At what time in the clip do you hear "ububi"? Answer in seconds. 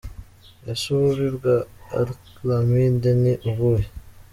0.95-1.27